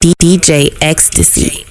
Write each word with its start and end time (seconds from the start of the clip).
D- 0.00 0.14
DJ 0.20 0.70
Ecstasy. 0.80 1.66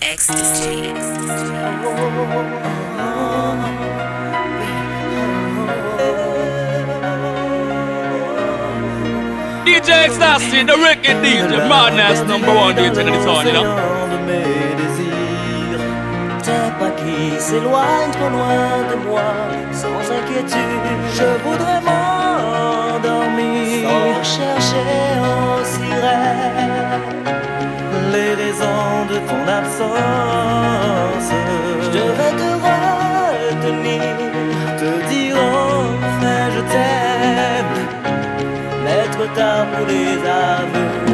DJ 9.65 9.89
Ecstasy, 10.07 10.63
the 10.63 10.75
record 10.77 11.17
DJ, 11.23 11.51
madness 11.69 12.19
number 12.27 12.53
one 12.53 12.75
DJ 12.75 12.99
in 12.99 13.07
the 13.07 13.19
town, 13.25 13.45
you 13.45 13.53
know? 13.53 13.65
Tes 16.45 16.69
pas 16.79 16.91
qui 16.99 17.39
s'éloignent 17.39 18.11
trop 18.11 18.29
loin 18.29 18.69
de 18.91 18.95
moi, 19.07 19.27
sans 19.73 20.03
inquiétude. 20.17 20.87
Je 21.17 21.29
voudrais 21.43 21.81
m'endormir 21.87 23.65
sans 23.83 24.23
chercher 24.35 24.89
en 25.19 25.63
sirène 25.65 27.01
les 28.11 28.33
raisons 28.43 29.05
de 29.11 29.17
ton 29.29 29.41
absence. 29.59 31.29
Je 31.83 31.89
devais 31.99 32.33
te 32.41 32.49
retenir, 32.67 34.01
te 34.81 35.09
dire 35.09 35.35
enfin 35.37 36.39
je 36.55 36.61
t'aime, 36.71 37.77
trop 39.11 39.27
tard 39.35 39.65
pour 39.71 39.85
les 39.87 40.17
aveux. 40.27 41.06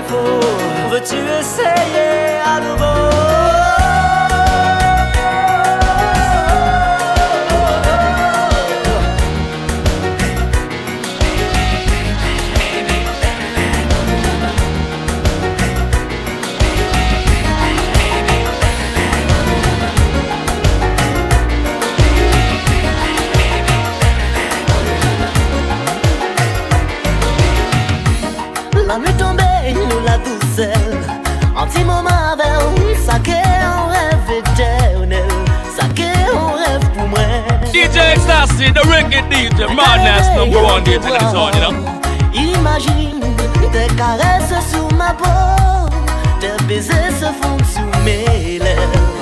défaut. 0.00 0.40
Veux-tu 0.90 1.16
essayer 1.40 2.38
à 2.44 2.60
nouveau. 2.60 3.37
X-TACY, 38.58 38.74
the 38.74 38.82
record 38.90 39.30
DJ, 39.30 39.76
madness 39.76 40.26
number 40.34 40.62
one 40.62 40.82
DJ 40.82 40.96
in 40.96 41.02
the 41.02 41.18
town, 41.18 41.54
you 41.54 41.60
know. 41.60 42.58
Imagine 42.58 43.20
tes 43.72 43.86
caresses 43.96 44.70
sur 44.70 44.88
ma 44.96 45.12
peau 45.14 45.88
Tes 46.40 46.56
baisers 46.66 47.12
se 47.20 47.26
font 47.40 47.58
sous 47.64 48.02
mes 48.04 48.58
lèvres 48.58 49.17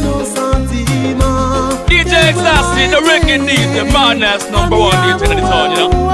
nos 0.00 0.26
sentiments 0.26 1.76
DJ 1.88 2.12
Ecstasy, 2.30 2.86
the 2.94 3.00
record 3.10 3.42
DJ, 3.48 3.84
madness 3.92 4.50
number 4.50 4.78
one 4.78 4.94
DJ 5.04 5.30
in 5.30 5.36
the 5.36 5.42
town, 5.42 5.70
you 5.70 5.76
know. 5.76 6.06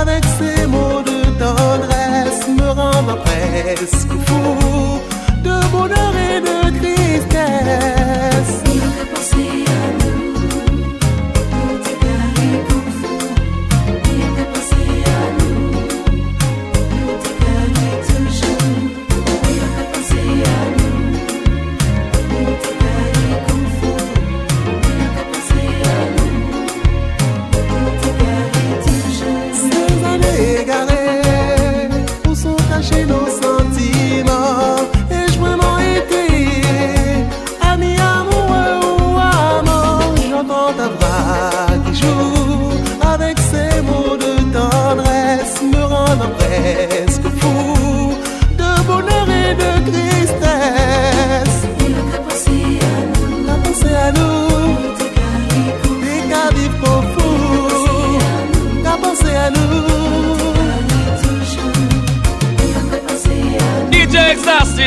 Avec 0.00 0.24
ces 0.38 0.66
mots 0.66 1.02
de 1.02 1.18
tendresse 1.38 2.48
Me 2.48 2.68
rendant 2.68 3.18
presque 3.24 4.14
fou 4.26 5.00
De 5.42 5.56
bonheur 5.70 6.14
et 6.16 6.40
de 6.40 6.56
tristesse 6.78 8.18
Thank 9.30 9.67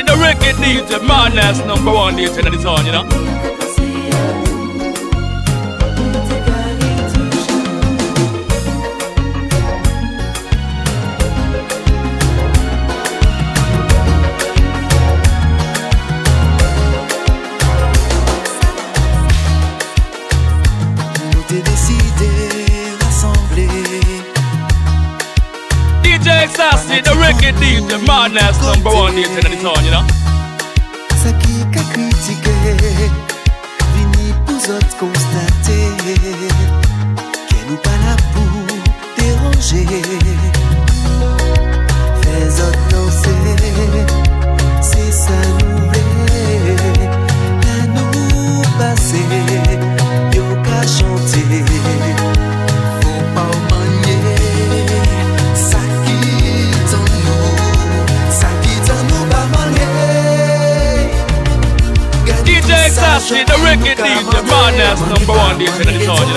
the 0.06 0.18
wicked 0.18 0.56
DJ, 0.56 1.06
madness 1.08 1.60
number 1.66 1.92
one 1.92 2.16
DJ 2.16 2.46
in 2.46 2.52
the 2.52 2.58
town, 2.62 2.86
you 2.86 2.92
know. 2.92 3.31
it 27.02 27.06
the 27.06 27.16
reggae 27.22 27.52
deep, 27.60 27.88
the 27.90 27.98
madness 28.06 28.58
number 28.62 28.90
one 28.90 29.18
in 29.18 29.24
the 29.24 29.58
town, 29.62 29.84
you 29.86 29.92
know? 29.92 30.06
Sakika 31.22 31.84
critique, 31.94 32.54
vini 33.94 34.34
pou 34.46 34.60
zot 34.60 34.90
konstate, 35.00 35.80
ke 37.50 37.60
nou 37.68 37.78
pa 37.86 37.96
la 38.06 38.16
pou 38.34 38.46
deranje. 39.18 40.41
X-TACY, 63.32 63.46
the 63.46 63.58
wicked 63.64 63.98
DJ, 63.98 64.44
madness 64.50 65.00
number 65.02 65.34
one 65.34 65.58
DJ 65.58 65.88
in 65.88 66.00
the 66.00 66.06
town, 66.06 66.28
you 66.28 66.34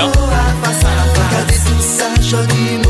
know. 2.79 2.84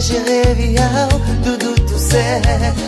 jere 0.00 0.54
vi 0.54 0.74
yaw 0.74 1.10
Doudou 1.44 1.74
tou 1.86 1.98
se 1.98 2.22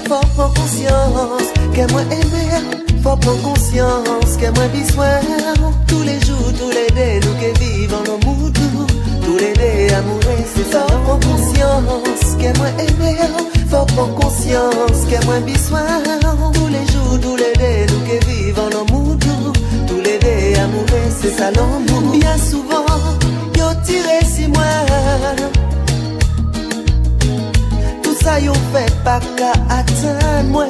Fò 0.08 0.20
pran 0.34 0.50
konsyans 0.54 1.48
Kè 1.74 1.86
mwen 1.92 2.12
emè 2.12 2.44
Fò 3.02 3.16
pran 3.16 3.38
konsyans 3.42 4.38
Tous 5.86 6.02
les 6.02 6.20
jours, 6.20 6.52
tous 6.58 6.70
les 6.70 6.90
dés 6.94 7.20
Nous 7.24 7.34
ke 7.40 7.50
vivan 7.58 8.02
nou 8.06 8.18
moudou 8.24 8.86
Tous 9.24 9.38
les 9.38 9.52
dés 9.54 9.88
se 10.54 10.64
Fò 10.72 10.84
pran 11.04 11.20
konsyans 11.26 12.36
Kè 12.40 12.52
mwen 12.58 12.74
Fò 13.70 13.84
pran 13.94 14.14
konsyans 14.20 15.06
Kè 15.10 15.18
Tous 15.20 16.68
les 16.68 16.86
jours, 16.92 17.20
tous 17.22 17.36
les 17.36 17.52
dés 17.58 17.86
Nous 17.90 18.02
ke 18.06 18.24
vivan 18.26 18.70
Tous 19.88 20.00
les 20.04 20.18
dés 20.18 20.58
amourè 20.60 21.02
se 21.10 21.30
Sa 21.36 21.50
l'amour 21.50 22.12
Bien 22.12 22.36
souvent 22.38 22.86
Yo 23.56 23.74
tire 23.84 24.20
si 24.24 24.46
mwen 24.46 25.59
Ça, 28.22 28.38
yo 28.38 28.52
fait 28.72 28.92
pas 29.02 29.20
qu'à 29.36 29.52
atteindre 29.70 30.48
moi. 30.48 30.66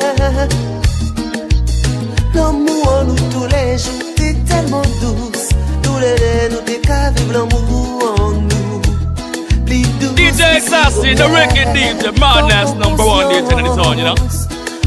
L'amour 2.35 2.92
en 3.00 3.04
nous 3.04 3.16
tous 3.33 3.47
les 3.47 3.76
jours, 3.76 4.14
t'es 4.16 4.35
tellement 4.49 4.83
douce. 5.00 5.49
Tous 5.83 5.99
les 5.99 6.14
deux, 6.14 6.54
nous 6.54 6.62
t'es 6.64 6.78
qu'à 6.80 7.11
vivre 7.11 7.33
l'amour 7.33 8.14
en 8.21 8.30
nous. 8.33 8.80
Plus 9.66 9.83
douce. 9.99 10.16
DJ 10.16 10.40
X-TACY, 10.59 11.14
the 11.16 11.26
wicked 11.28 11.69
DJ, 11.75 12.12
madness 12.21 12.73
number 12.75 13.04
one 13.04 13.26
DJ 13.26 13.59
in 13.59 13.64
the 13.64 13.75
town, 13.83 13.99
you 13.99 14.04
know. 14.04 14.14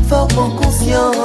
Faut 0.10 0.25
prendre 0.27 0.55
conscience. 0.55 1.15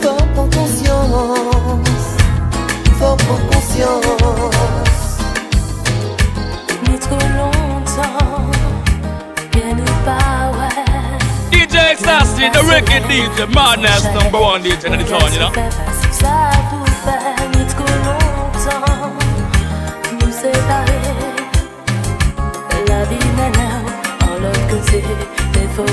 Faut 0.00 0.16
prendre 0.34 0.50
conscience. 0.56 2.04
Faut 2.98 3.16
prendre 3.16 3.46
conscience. 3.50 4.75
DJ 11.50 11.76
X-TACY, 11.92 12.52
the 12.52 12.62
wicked 12.68 13.02
DJ, 13.08 13.48
madness 13.54 14.04
number 14.12 14.38
one 14.38 14.62
DJ 14.62 14.84
in 14.92 14.98
the 14.98 15.04
town, 15.04 15.32
you 15.32 15.38
know. 15.40 15.50
Ça 16.12 16.50
vous 16.70 16.84
fait 17.04 17.56
ni 17.56 17.64
trop 17.72 17.94
longtemps 18.04 19.12
nous 20.20 20.32
séparer. 20.32 21.14
La 22.88 23.04
vie 23.04 23.28
maintenant, 23.36 23.80
en 24.28 24.34
l'autre 24.42 24.66
côté, 24.68 25.02
mais 25.54 25.68
faut 25.74 25.92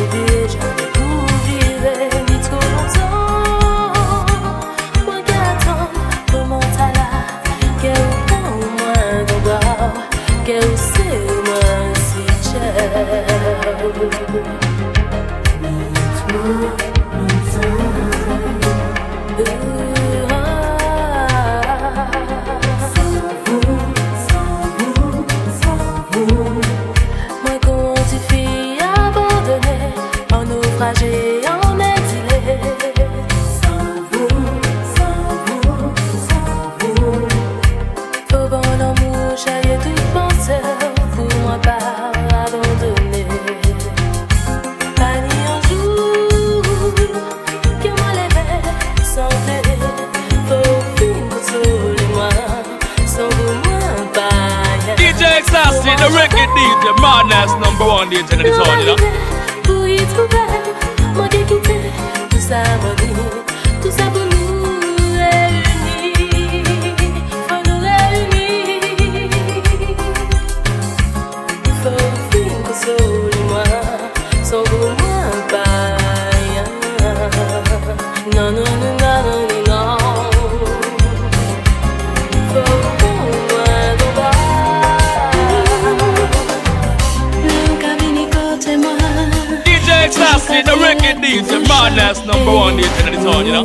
last 91.96 92.26
number 92.26 92.52
one 92.52 92.74
in 92.74 92.80
the 92.80 93.22
town, 93.24 93.46
you 93.46 93.54
know. 93.54 93.64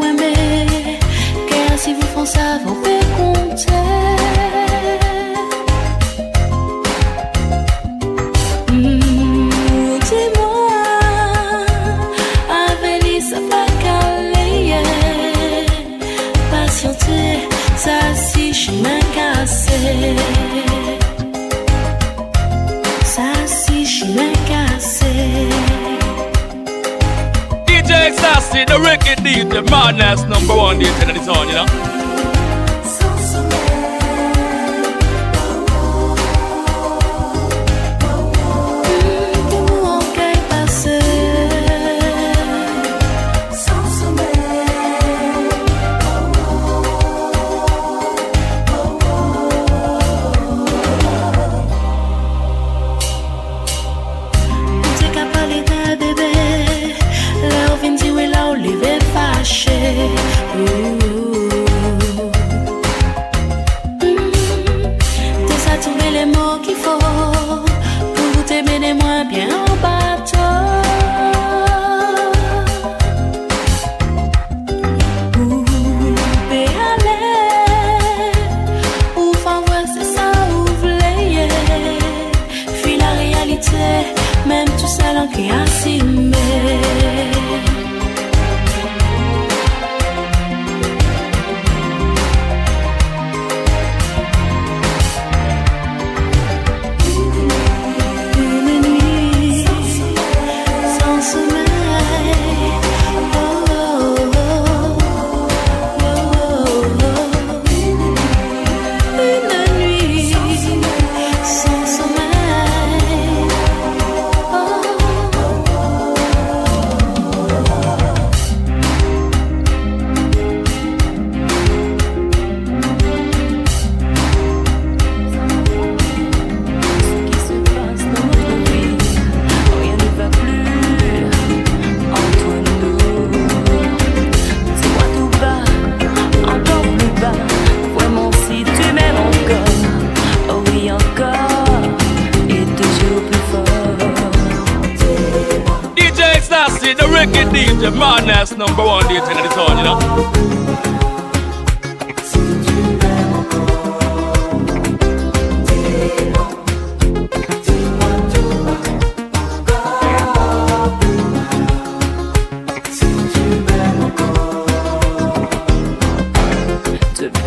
Ouais, 0.00 0.12
mais, 0.18 1.76
si 1.76 1.92
vous 1.94 2.06
font 2.14 2.24
ça, 2.24 2.58
vous 2.64 2.91
the 28.66 28.74
reggae 28.74 29.16
DJ, 29.16 29.68
madness 29.70 30.22
number 30.24 30.54
one 30.54 30.78
the 30.78 30.86
internet 30.86 31.16
is 31.16 31.28
on, 31.28 31.48
you 31.48 31.54
know. 31.54 32.01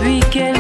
weekend 0.06 0.55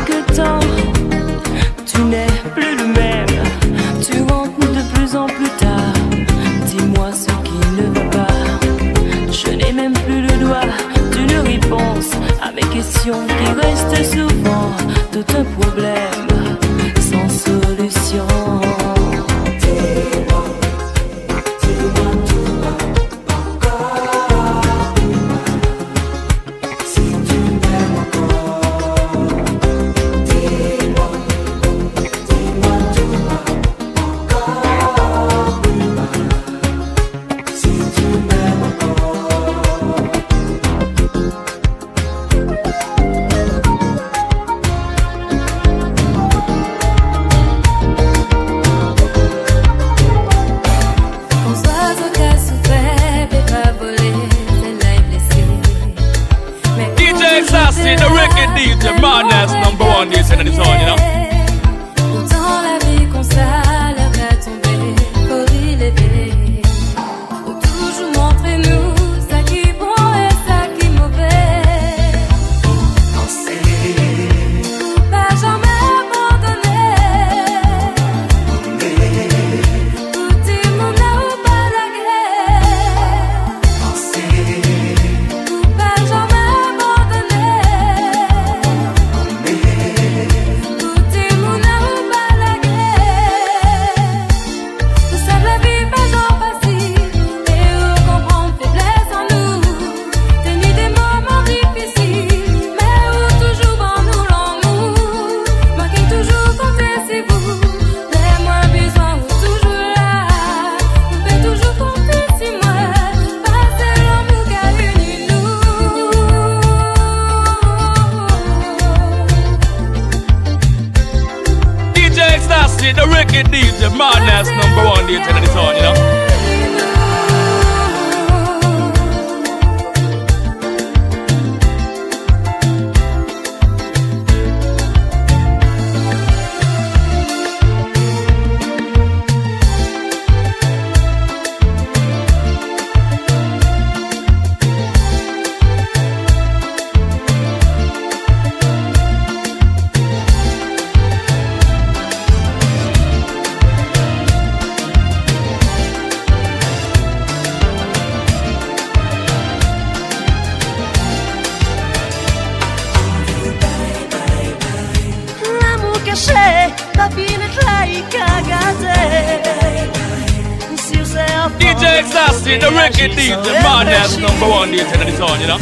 number 174.19 174.47
one 174.47 174.69
DJ 174.71 174.93
in 174.93 174.99
the 175.07 175.17
town, 175.17 175.39
you 175.41 175.47
know. 175.47 175.57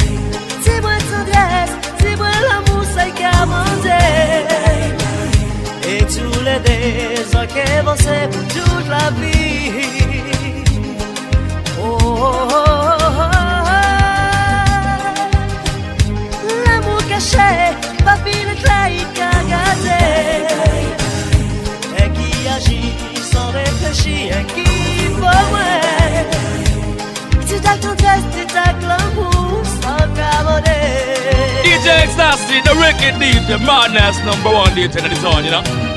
Dis-moi 0.64 0.96
tendresse, 1.10 1.74
dis-moi 2.00 2.30
l'amour, 2.48 2.84
c'est 2.94 3.12
qu'à 3.18 3.44
Et 5.86 6.02
tous 6.04 6.40
les 6.46 6.58
désirs 6.60 7.84
vont 7.84 7.94
c'est 7.96 8.28
pour 8.30 8.44
toute 8.54 8.88
la 8.88 9.10
vie. 9.20 9.72
Oh, 11.80 11.98
oh, 12.00 12.08
oh, 12.10 13.30
L'amour 16.66 17.02
caché, 17.08 17.52
fini, 18.24 18.54
trahi, 18.62 19.00
cagazé. 19.18 20.04
Et 21.98 22.08
qui 22.16 22.30
agit 22.48 22.92
sans 23.32 23.50
réfléchir, 23.50 24.28
qui 24.54 24.64
faut 25.16 25.44
ouais. 25.54 26.63
DJ 31.64 31.86
X-TACY, 32.04 32.64
the 32.64 32.74
record 32.80 33.18
DJ, 33.20 33.58
madness 33.64 34.18
number 34.24 34.50
one 34.50 34.70
DJ 34.70 35.04
in 35.04 35.10
the 35.10 35.16
town, 35.16 35.44
you 35.44 35.50
know. 35.50 35.93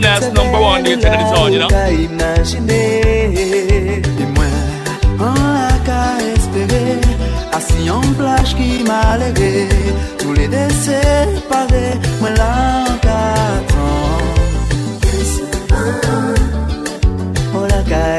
Badness 0.00 0.32
number 0.34 0.60
one, 0.60 0.84
the 0.84 0.92
internet 0.92 1.20
is 1.20 1.32
on, 1.38 1.52
you 1.52 1.58
know. 1.58 1.68
Assis 7.56 7.88
en 7.90 8.02
plage 8.18 8.54
qui 8.54 8.84
m'a 8.84 9.16
levé 9.16 9.66
Tous 10.18 10.34
les 10.34 10.46
deux 10.46 10.68
séparés 10.68 11.94
Moi 12.20 12.30
là 12.30 12.84
qu'attends 13.00 14.20
Oh 17.54 17.66
là 17.66 17.82
qu'à 17.88 18.18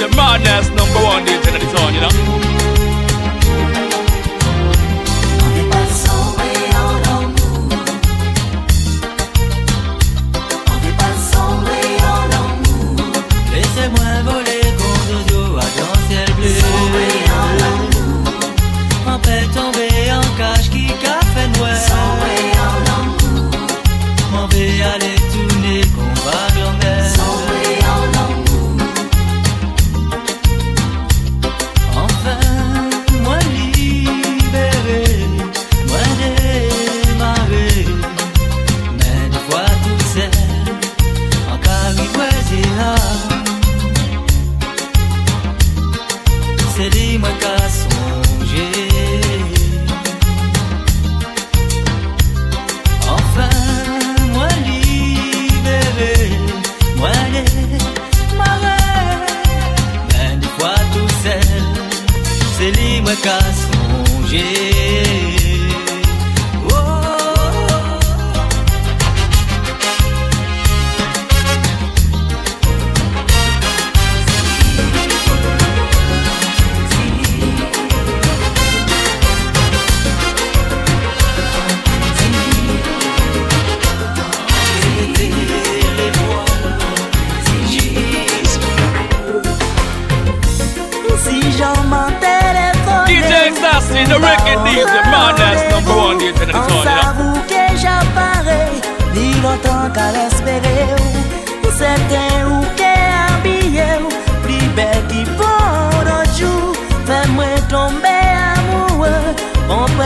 the 0.00 0.08
madness 0.16 0.70
number 0.70 1.04
one, 1.04 1.22
the 1.26 1.32
thing 1.44 1.52
that 1.52 1.62
is 1.62 1.74
on, 1.84 1.92
you 1.92 2.00
know. 2.00 2.29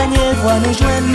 Panye 0.05 0.33
vwa 0.41 0.59
nou 0.59 0.73
jwen 0.73 1.05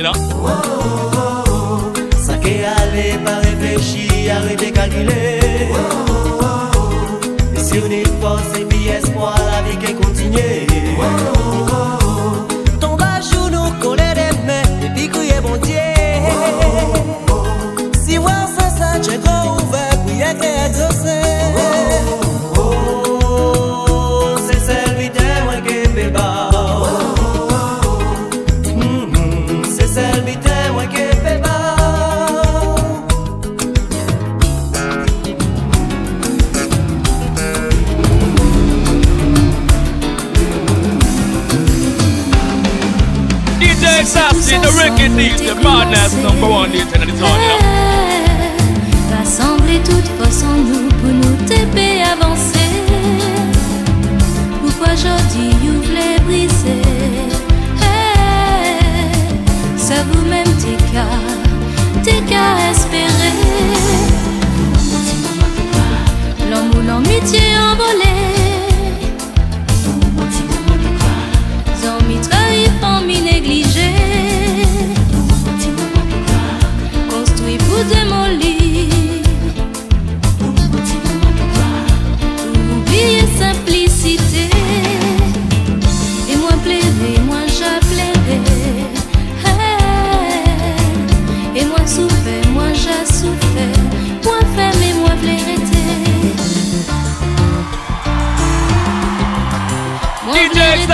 you 0.00 0.04
know? 0.04 0.59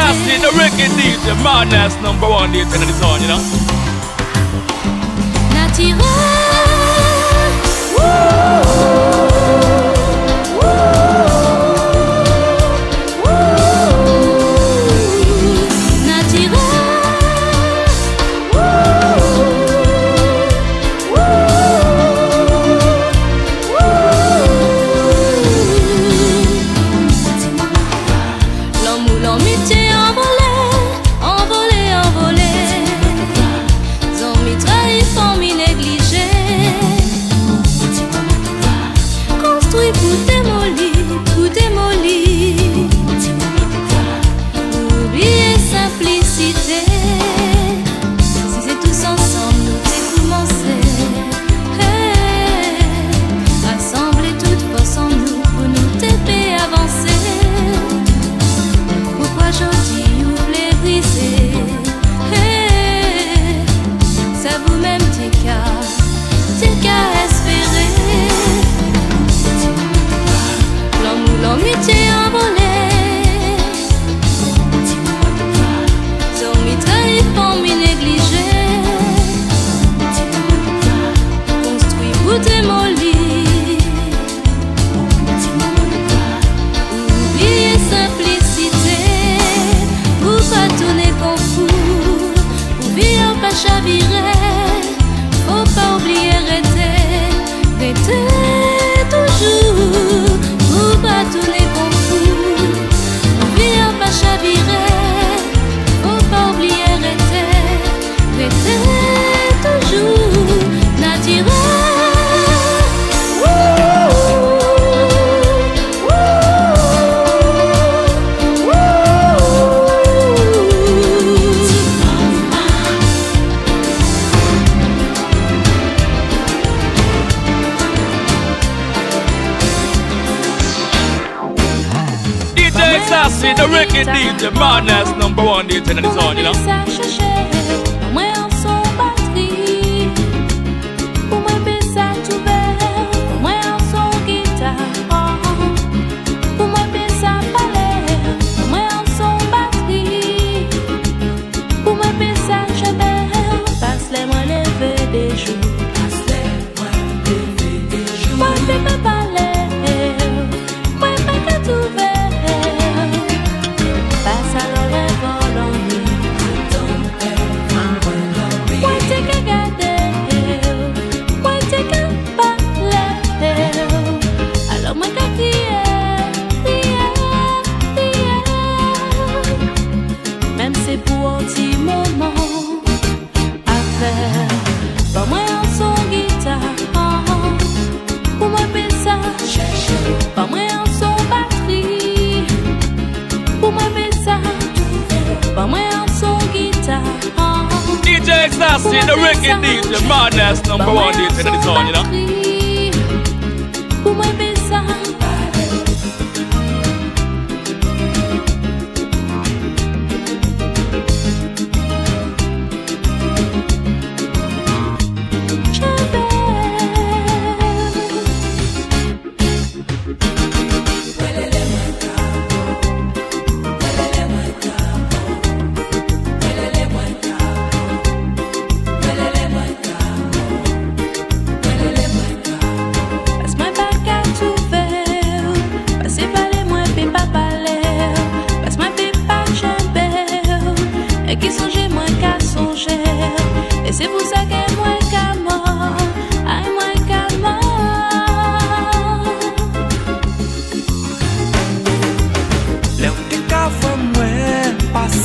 X-TACY, 0.06 0.38
the 0.40 0.50
reggae 0.54 0.86
DJ, 0.94 1.34
madness 1.42 2.00
number 2.00 2.28
one, 2.28 2.52
the 2.52 2.60
internet 2.60 2.88
is 2.88 3.02
on, 3.02 3.20
you 3.20 3.26
know. 3.26 3.42
Naturel. 5.52 6.15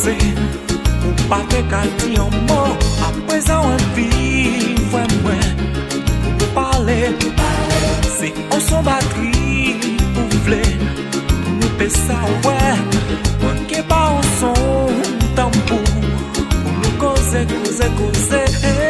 pase 0.02 0.18
Ou 1.06 1.30
pa 1.30 1.40
te 1.50 1.62
kalti 1.70 2.18
an 2.18 2.32
mo 2.48 2.62
Apre 3.06 3.42
sa 3.42 3.60
ou 3.62 3.72
an 3.72 3.84
vi 3.96 4.10
Vwe 4.92 5.04
mwen 5.22 5.46
Ou 6.42 6.50
pale. 6.56 7.00
Se 8.18 8.34
an 8.52 8.62
son 8.62 8.84
batri 8.84 9.76
Ou 10.18 10.28
vle 10.46 10.62
Nou 11.60 11.72
pe 11.78 11.90
sa 11.90 12.20
wè 12.46 12.60
Mwen 13.42 13.66
ke 13.70 13.84
pa 13.90 14.02
an 14.18 14.30
son 14.40 15.02
Tampou 15.36 15.82
Ou 15.82 16.78
nou 16.82 16.98
koze 17.02 17.46
koze 17.54 17.92
koze. 17.98 18.81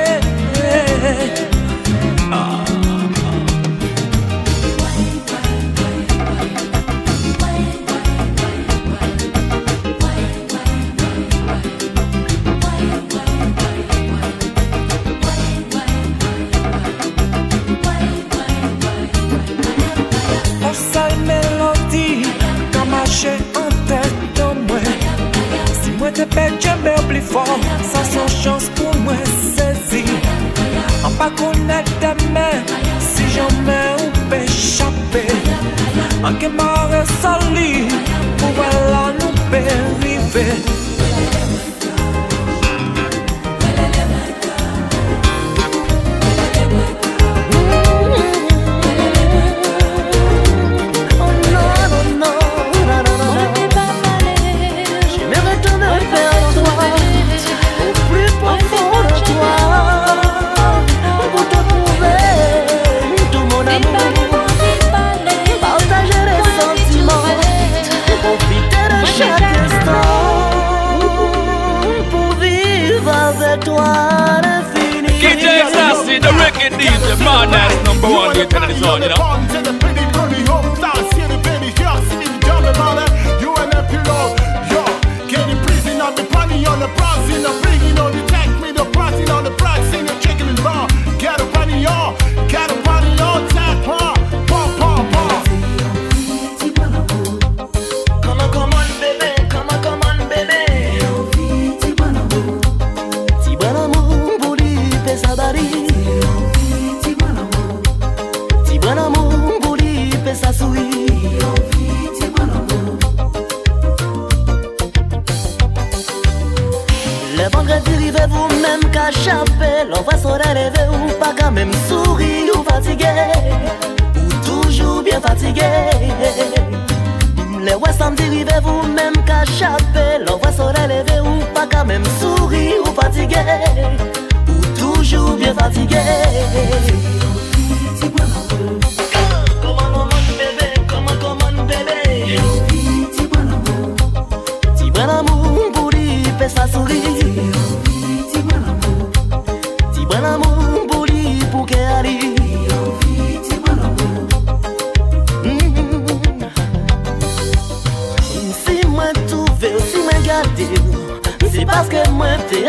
konet 31.41 31.85
te 32.01 32.13
men 32.33 32.61
Si 32.99 33.25
jome 33.35 33.79
ou 33.97 34.11
pe 34.29 34.45
chape 34.47 35.25
Anke 36.23 36.49
ma 36.57 36.80
get 78.41 78.49
kind 78.49 78.71
the 78.71 78.79
zone, 78.79 79.01
you 79.01 79.09
know. 79.09 79.15
You 83.41 83.55
and 83.55 83.73
a 83.73 83.83
pillow, 83.89 84.35
yo. 84.69 84.83
Get 85.27 85.47
the 85.47 85.61
prison 85.65 86.01
on 86.01 86.15
the 86.15 86.23
panty 86.23 86.67
on 86.67 86.79
the 86.79 86.87
bronze 86.97 87.35
in 87.35 87.43
the 87.43 87.49
prison. 87.49 87.70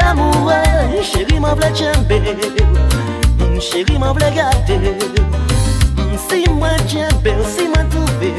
Amoureux, 0.04 1.02
chérie 1.02 1.40
m'en 1.40 1.54
vle 1.54 1.64
tchembe, 1.74 2.12
chérie 3.60 3.98
m'en 3.98 4.12
vle 4.12 4.24
gâte. 4.34 4.72
Si 6.28 6.48
moi 6.50 6.70
tchembe, 6.86 7.28
si 7.46 7.68
moi 7.68 7.84
trouvé, 7.90 8.34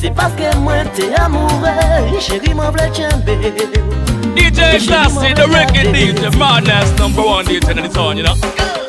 c'est 0.00 0.14
parce 0.14 0.32
que 0.34 0.56
moi 0.58 0.84
t'es 0.94 1.14
amoureux, 1.14 2.20
chérie 2.20 2.54
m'en 2.54 2.70
vle 2.70 2.90
tchembe. 2.92 3.28
DJ 4.36 4.60
X-TACY, 4.74 5.34
the 5.34 5.46
record 5.48 5.94
DJ, 5.94 6.38
madness 6.38 6.98
number 6.98 7.22
one 7.22 7.44
DJ 7.44 7.70
in 7.70 7.82
the 7.82 7.88
town, 7.88 8.16
you 8.16 8.22
know. 8.22 8.85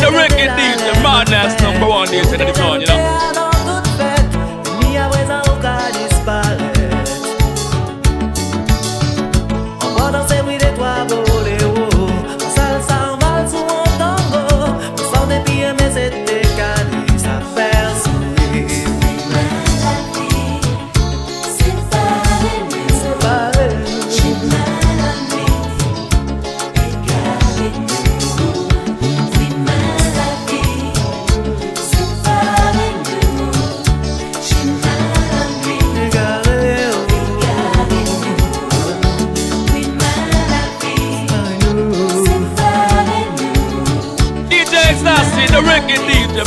The 0.00 0.10
record 0.12 0.50
DJ, 0.58 0.92
madness 1.02 1.60
number 1.62 1.86
one 1.86 2.12
in 2.12 2.22
the 2.24 2.55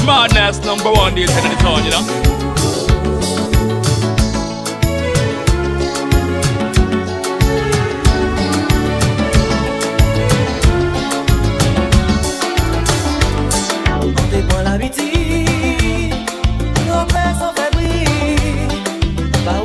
madness 0.06 0.60
number 0.66 0.92
one 0.92 1.18
in 1.18 1.26
the 1.28 1.58
town, 1.60 1.84
you 1.84 1.92
know. 1.92 2.04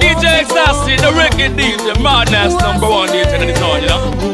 DJ 0.01 0.25
X-TACY, 0.41 0.97
the 1.01 1.13
record 1.17 1.57
DJ, 1.57 2.03
madness 2.03 2.55
number 2.61 2.89
one 2.89 3.09
in 3.09 3.47
the 3.47 3.53
town, 3.55 3.83
you 3.83 3.89
know. 3.89 4.34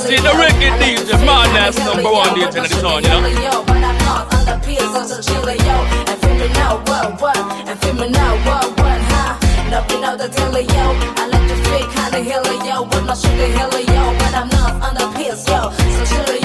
see 0.00 0.16
the 0.16 0.32
wicked 0.40 0.74
DJ, 0.80 1.12
man, 1.24 1.52
that's 1.52 1.78
number 1.78 2.10
one 2.10 2.30
DJ 2.30 2.56
in 2.56 2.62
the 2.64 2.80
town, 2.80 3.02
you 3.04 3.44
know. 3.44 3.64
I'm 3.84 3.98
not 4.04 4.32
on 4.34 4.44
the 4.48 4.56
piers, 4.64 4.94
I'm 4.96 5.06
yo. 5.60 5.76
And 6.10 6.20
now, 6.54 6.80
what, 6.88 7.20
what? 7.20 7.36
And 7.68 7.78
what, 8.46 8.66
what, 8.80 9.00
huh? 9.12 9.70
Nothing 9.70 10.04
out 10.04 10.18
the 10.18 10.28
yo. 10.62 11.20
Kinda 11.94 12.20
yo. 12.66 12.82
With 12.82 13.04
my 13.04 13.14
sugar 13.14 13.50
hella 13.56 13.80
yo. 13.80 14.02
but 14.18 14.34
I'm 14.34 14.48
not 14.48 14.82
on 14.82 14.94
the 14.94 15.06
piers, 15.16 15.46
yo. 15.46 15.70
So 15.70 16.02
chilly, 16.10 16.39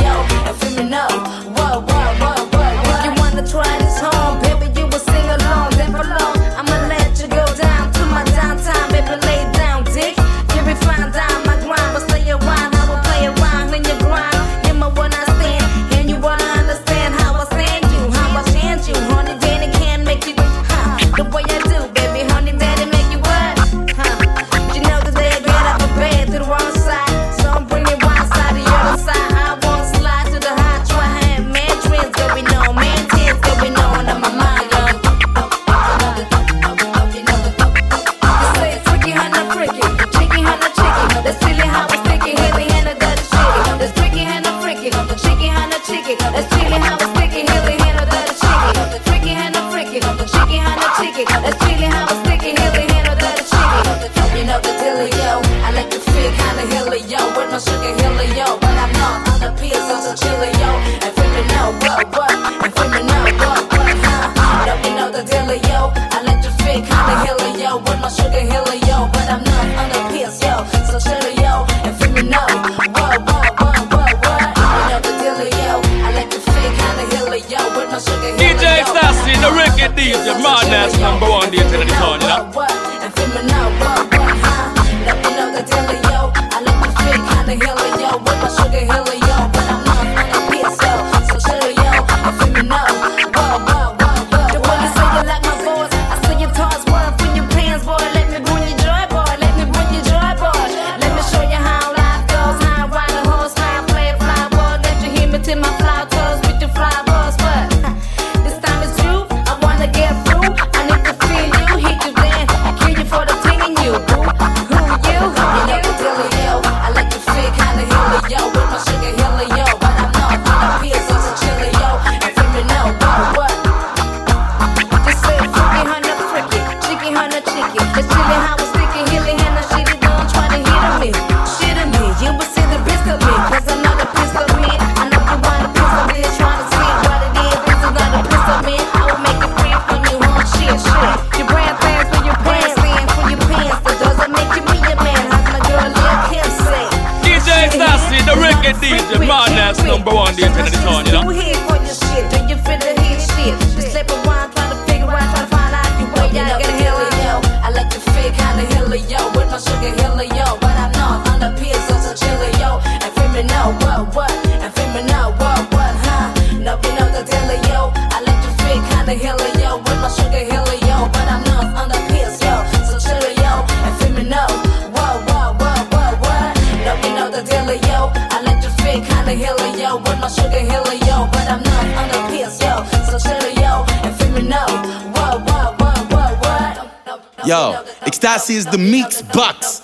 this 188.47 188.57
is 188.57 188.65
the 188.67 188.77
meat's 188.77 189.21
box. 189.23 189.81